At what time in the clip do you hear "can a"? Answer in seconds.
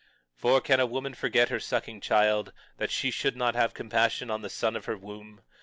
0.61-0.85